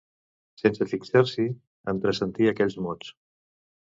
[0.61, 1.45] Sense fixar-s'hi,
[1.93, 3.13] entresentí aquells mots.